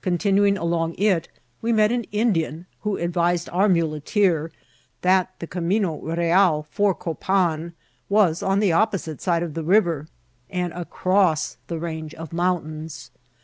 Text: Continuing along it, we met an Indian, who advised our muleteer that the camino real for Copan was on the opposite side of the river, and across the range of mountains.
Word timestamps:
Continuing 0.00 0.58
along 0.58 0.96
it, 0.98 1.28
we 1.62 1.72
met 1.72 1.92
an 1.92 2.02
Indian, 2.10 2.66
who 2.80 2.96
advised 2.96 3.48
our 3.50 3.68
muleteer 3.68 4.50
that 5.02 5.32
the 5.38 5.46
camino 5.46 6.00
real 6.00 6.66
for 6.68 6.92
Copan 6.96 7.74
was 8.08 8.42
on 8.42 8.58
the 8.58 8.72
opposite 8.72 9.22
side 9.22 9.44
of 9.44 9.54
the 9.54 9.62
river, 9.62 10.08
and 10.50 10.72
across 10.72 11.58
the 11.68 11.78
range 11.78 12.12
of 12.16 12.32
mountains. 12.32 13.12